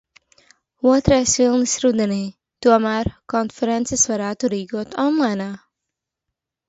‘Otrais 0.93 1.33
vilnis 1.41 1.75
rudenī’, 1.83 2.17
tomēr... 2.67 3.11
Konferences 3.35 4.09
varētu 4.13 4.51
rīkot 4.55 4.99
onlainā. 5.05 5.51